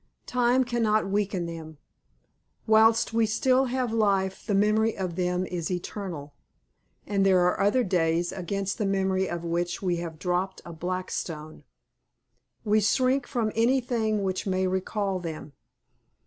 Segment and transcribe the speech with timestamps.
[0.25, 1.77] Time cannot weaken them.
[2.65, 6.33] Whilst we have life the memory of them is eternal.
[7.05, 11.11] And there are other days against the memory of which we have dropped a black
[11.11, 11.65] stone.
[12.65, 15.53] We shrink from anything which may recall them.